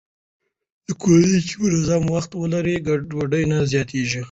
کورنۍ 1.01 1.35
چې 1.47 1.53
منظم 1.61 2.03
وخت 2.15 2.31
ولري، 2.35 2.75
ګډوډي 2.87 3.43
نه 3.51 3.57
زياتېږي. 3.71 4.19